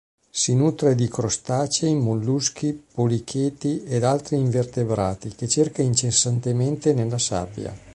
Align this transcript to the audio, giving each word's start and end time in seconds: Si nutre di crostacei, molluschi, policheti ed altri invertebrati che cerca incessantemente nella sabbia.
Si 0.31 0.55
nutre 0.55 0.95
di 0.95 1.07
crostacei, 1.07 1.93
molluschi, 1.93 2.73
policheti 2.91 3.83
ed 3.83 4.03
altri 4.03 4.37
invertebrati 4.37 5.35
che 5.35 5.47
cerca 5.47 5.83
incessantemente 5.83 6.95
nella 6.95 7.19
sabbia. 7.19 7.71